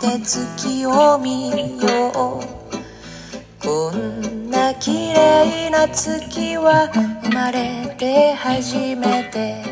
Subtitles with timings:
[0.00, 1.50] て月を見
[1.80, 6.90] ようこんな綺麗な月は
[7.22, 9.62] 生まれて初めて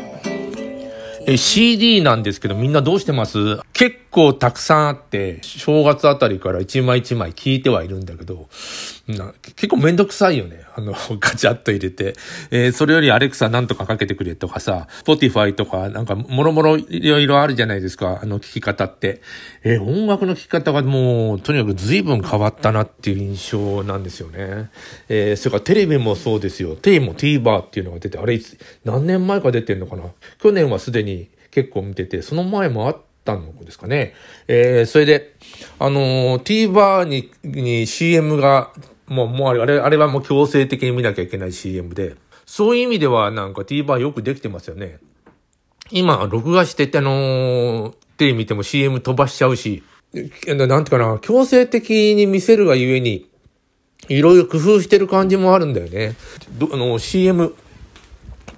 [1.25, 3.57] え CD なんですけどみんなどうしてます？
[3.73, 8.47] 結構たくさんあって、正月あたりから一枚一枚聞いてはいるんだけど、
[9.55, 10.63] 結構めんどくさいよね。
[10.75, 12.13] あの、 ガチャッと入れて。
[12.51, 18.19] えー、それよりアレクサなんとかかけてくれとかさ、Spotify とかなんかもろもろいろいろあるじゃないですか。
[18.21, 19.21] あの聞き方って。
[19.63, 24.69] えー、音楽の聞き方がもう、とにかく随分変わったなっていう印象なんですよね。
[25.09, 26.75] えー、それからテレビもそうですよ。
[26.75, 28.39] テレビも TVer っていうのが出て、あれ、
[28.85, 30.03] 何年前か出てんのかな？
[30.41, 34.13] 去年はすでに結構見てて、その前もあったたのですかね。
[34.47, 35.35] えー、それで、
[35.79, 38.71] あのー、TVer に、に CM が、
[39.07, 42.15] もう、もうあれ、あれはもう強制的に見なきゃいけない CM で、
[42.45, 44.99] そういう意味ではなんか TVer よくできてますよね。
[45.91, 49.83] 今、録画してて、あのー、テレビ見ても CM 飛ばしちゃうし、
[50.47, 53.29] なんていうかな、強制的に見せるがゆえに、
[54.09, 56.15] いろいろ工夫してる感じもあるんだよね。
[56.71, 57.55] あの、CM、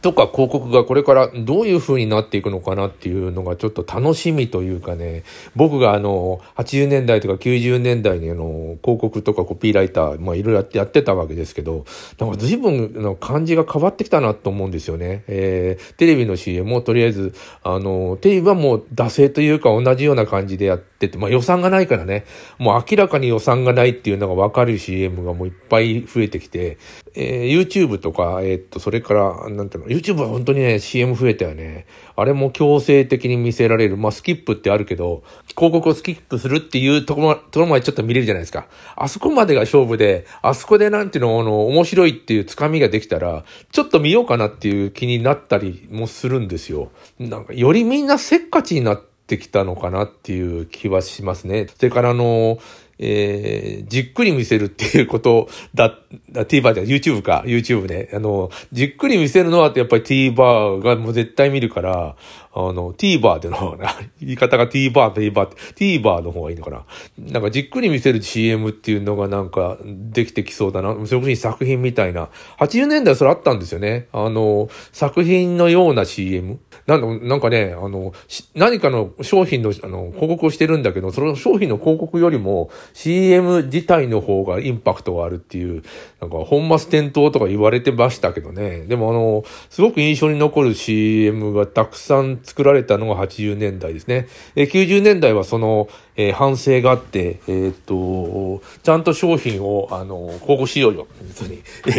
[0.06, 5.24] とか広告がこれからどういう風になっていくのかなっていうのがちょっと楽しみというかね、
[5.56, 11.86] 僕があの、80年代とか90年代にあの、広告とかコピーライター、まあいろいろやってたわけですけど、
[12.20, 15.24] なんか随分の感じが変わってきたなと思うんですよね。
[15.26, 17.34] えー、テレビの CM もとりあえず、
[17.64, 22.26] あの、テレビはもう惰性というか同じような感じでやってて、まあ予算がないからね、
[22.60, 26.78] もう明らかに予算がないっていうのがわかる CM がもういっぱい増えてきて、
[27.16, 31.86] えー、YouTube とか、えー、っと、それから、なんていうの、YouTube は本当にね、CM 増えたよね。
[32.18, 33.96] あれも強制的に見せられる。
[33.96, 35.24] まあ、スキップってあるけど、
[35.56, 38.68] 広告をスキップするっていうところ、ところまでちょっと見れるじゃないですか。
[38.98, 46.92] あそこまでが勝負で、あそこでなんていうの、あの、面白いっていうつかみができたら、ちょっと見ようかなっていう気になったりもするんですよ。
[47.18, 51.68] なんか、よりみんなせっかちになってきたのかなっていう気はしますね。
[51.68, 52.60] それからあの、
[52.98, 55.98] えー、じっくり見せるっていうことだ、
[56.34, 58.10] TVer じゃ YouTube か、YouTube ね。
[58.14, 62.16] あの、じっくり見せるのはやっぱり TVer がもう絶対見るから、
[62.58, 63.78] あの、TVer での、
[64.22, 66.86] 言い方が TVer、TVer って、TVer の方がいいのかな。
[67.20, 70.96] なんかじっくり見せる CM っていうのがなんかできてきそうだな。
[70.96, 72.30] 特に作品みたいな。
[72.60, 74.08] 80年代それあったんですよね。
[74.14, 76.60] あの、作品のような CM。
[76.88, 78.14] なんかなんかね、あの、
[78.56, 85.84] 何かの商品のあの広告をしてるんだけど、その商品の広告よりも CM 自体の方がインパクトがあるっていう、
[86.22, 88.82] なんか本末転倒とか言われてましたけどね。
[88.88, 94.28] でもあの、すごく印象に残る CM がたくさん作られたのが80年代ですね。
[94.56, 95.88] え90年代はその、
[96.18, 101.08] えー、反省があって、えー、っと、ちゃんと商品を、あの、広告しようよ。
[101.22, 101.62] 別に、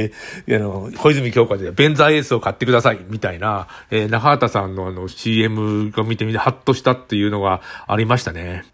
[0.48, 8.64] え、あの、小泉京香で、ベンザーエースを買ってください、みたいな、えー、中畑さんのあの、CM が見てみて、ハッとしたっていうのがありましたね。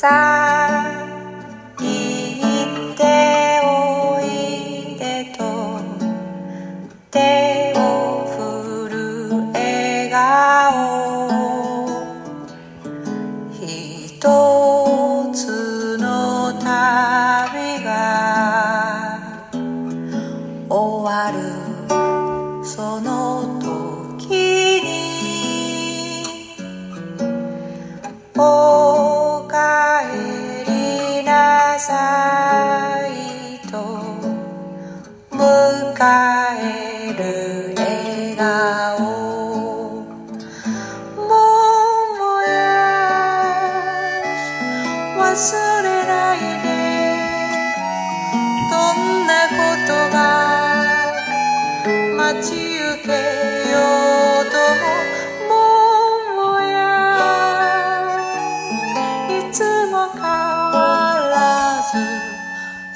[0.00, 0.14] さあ
[1.80, 3.02] 行って
[3.64, 5.40] おいでと
[7.10, 7.78] 手を
[8.28, 8.96] 振る
[9.52, 11.88] 笑顔
[13.60, 14.20] 一
[15.34, 18.17] つの旅が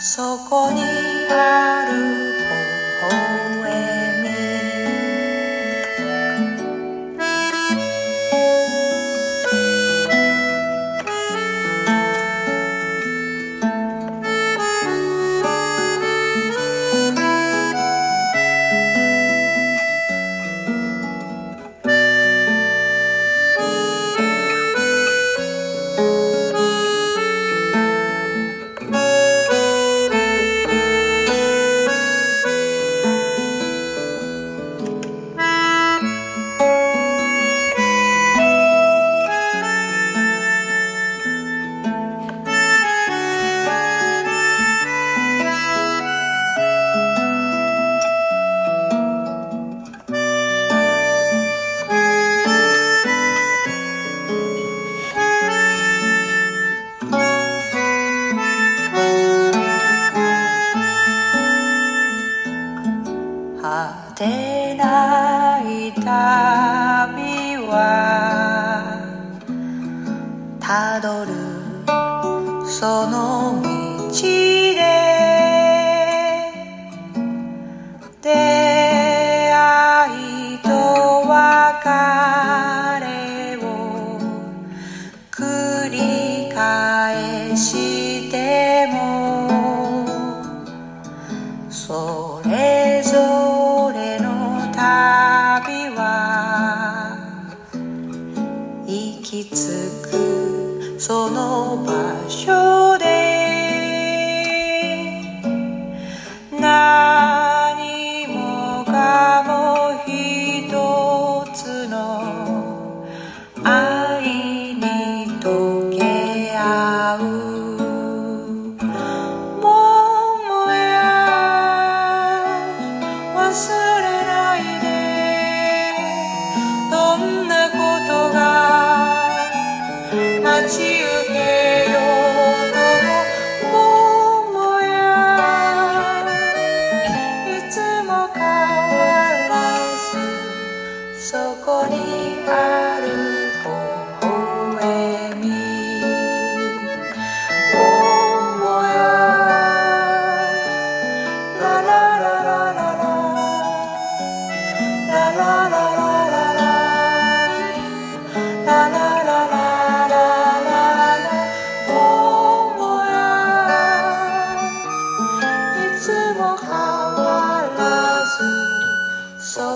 [0.05, 0.83] そこに
[1.31, 2.32] ある
[63.73, 66.03] 果てない旅
[67.67, 67.73] は
[70.61, 71.33] たどる
[72.69, 73.72] その道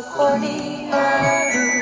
[0.08, 1.75] 活力二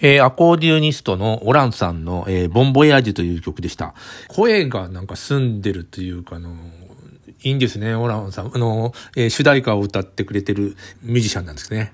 [0.00, 3.94] えーアコーディオニストのオランさんの、えーボンボヤージュという曲でした。
[4.28, 6.54] 声がなんか澄んでるというか、あの、
[7.42, 8.50] いいんですね、オランさん。
[8.54, 11.92] あの、えー主題歌を歌ってくれてるミュージシャンなんですね。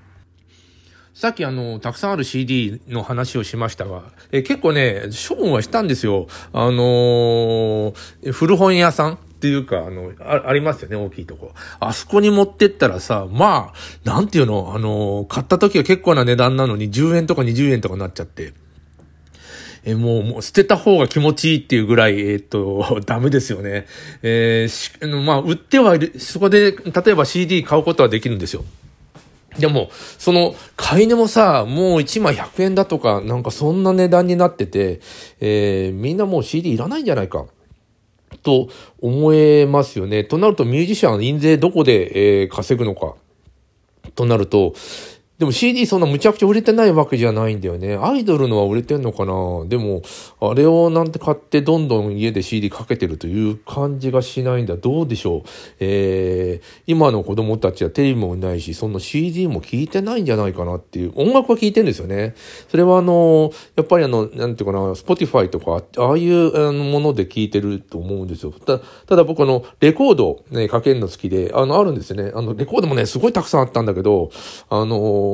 [1.13, 6.27] さっきあの、たくさんある CD の話をしましたが、え結構ね、処分はしたんですよ。
[6.51, 11.51] あのー古本屋さんっていうか、あの、あありますよね、大きいとこ。
[11.79, 18.53] あそこに持ってったらさ、まあ、なんていうの、あの買った時は結構な値段なのに10円とか20円とかなっちゃって。
[19.87, 23.85] えもう、もう捨てた方が気持ちいいっていうぐらい、えーっと、 ダメですよね。
[24.23, 28.65] えーしまあ、売ってはいる、そこで、例えば CD 買うことはできるんですよ。
[29.59, 35.01] でも、その、買い値もさ、もう1枚100円だとか、なんかそんな値段になってて、
[35.39, 37.45] えーみんなもう CD いらないんじゃないか。
[38.45, 38.69] と
[39.01, 40.23] 思えますよね。
[40.23, 43.15] となるとミュージシャン印税どこで、えー稼ぐのか。
[44.13, 44.73] となると、
[45.37, 47.97] でも CD そんなむちゃくちゃ売れてないわけじゃないんだよね。
[47.97, 49.65] アイドルのは売れてんのかな？
[49.67, 50.01] でも、
[50.39, 54.77] あれをなんて買ってどんどん家で CD かけてるという感じがしないんだ。
[54.77, 55.41] どうでしょう？
[55.81, 61.11] えー、今の子供たちはテレビもないし、そんな CD も聞いてないんじゃないかなっていう。
[61.17, 62.33] 音楽は聞いてるんですよね。
[62.69, 68.53] それはあの、やっぱりあの、なんていうかな、Spotify とか、ああいうもので聞いてると思うんですよ。
[68.53, 72.31] たただ僕あの、レコードね、かけるの好きで、あの、あるんですよね。
[72.33, 74.29] あの、レコードもね、すごいたくさんあったんだけど、
[74.69, 75.24] あの、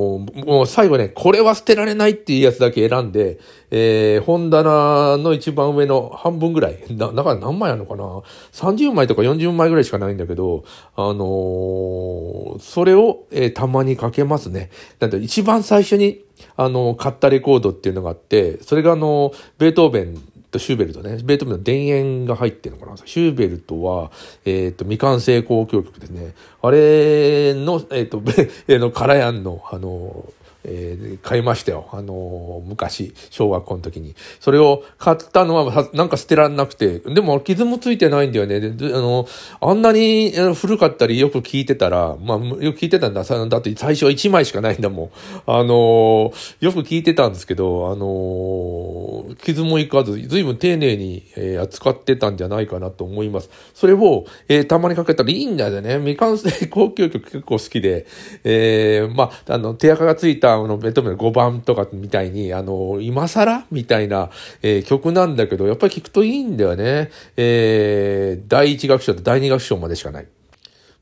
[0.46, 3.38] もう最後ね、これは捨てられないっていうやつだけ選んで、
[3.70, 8.04] えー、本棚の一番上の半分ぐらい、だだから何枚あるのかな
[8.52, 10.64] ?30 枚とか40枚ぐらいしかないんだけど、
[10.96, 14.70] あのーそれを、えーたまにかけますね。
[14.98, 16.24] だって一番最初に、
[16.56, 22.96] あの、買ったレコードっていうのがあって、それがあの、ベートーベンとシューベルトね、ベートーベンの田園が入ってるのかな。
[23.04, 24.12] シューベルトは、
[24.44, 26.34] えっ、と、未完成交響曲ですね。
[26.62, 28.22] あれの、えっ、と、
[28.68, 30.32] えの、カラヤンの、あの、
[30.64, 31.88] えー買いましたよ。
[31.92, 34.14] あのー昔、小学校の時に。
[34.40, 38.56] それを買ったのは、なんか捨てらんなくて、でも傷もついてないんだよね。
[38.58, 39.26] あの、
[39.60, 43.22] あんなに古かったりよく聞いてたら、まあ、よく聞いてたんだ。
[43.24, 45.10] だって最初は1枚しかないんだもん。
[45.46, 53.48] あのーよく聞いてたんですけど、あの傷もいかず、随分丁寧に、えー扱ってたんじゃないかなと思います。
[53.74, 55.98] それを、えーたまにかけたらいいんだよね。
[55.98, 58.06] 未完成交響曲結構好きで、
[58.44, 63.66] えーまあ、あの、手垢がついた、あの、ベトーベンの5番とかみたいに、あの、今更？
[63.70, 64.30] みたいな、
[64.62, 67.10] えー曲なんだけど、やっぱり聞くといいんだよね。
[67.36, 70.26] えー第一楽章と第二楽章までしかない。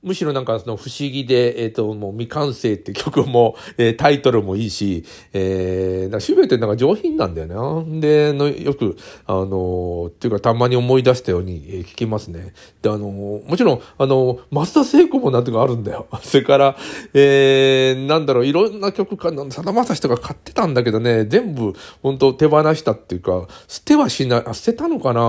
[0.02, 5.04] むしろなんかその不思議で、えっ、ー、と、もう未完成って曲も、えー、タイトルもいいし、
[5.34, 7.48] えー、シュベってなんか上品なんだよ
[7.84, 8.00] な。
[8.00, 12.54] で、のよく、あの、っていうかたまに思い出したように、えー、聞きますね。
[12.80, 16.06] で、あの、もちろん、あの、松田聖子もなんとかあるんだよ。
[16.22, 16.76] それから、
[17.12, 25.20] えー、なんだろう、いろんな曲か、さだまさしとか買ってたんだけどね、全部、本当手放したっていうか、捨てはしない、あ、捨てたのかな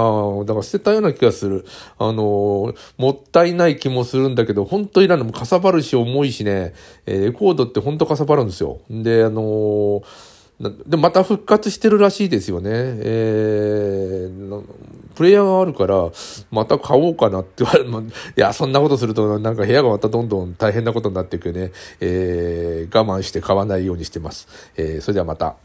[0.45, 1.65] だから捨てたような気がする。
[1.99, 6.73] あの、もったいない気もするんだけど、本当いらんのもかさばるし重いしね、
[7.05, 8.79] えー、レコードって本当かさばるんですよ。
[8.89, 10.03] で、あのー、
[10.85, 12.69] で、また復活してるらしいですよね。
[12.73, 14.63] えー、
[15.15, 16.11] プレイヤーがあるから、
[16.51, 17.89] また買おうかなって言われる。
[17.89, 21.71] いや、そんなことすると、なんか部屋がまたどんどん大変なことになっていくよね。
[21.99, 24.47] えー、我慢して買わないようにしてます。
[24.77, 25.55] えー、それではまた。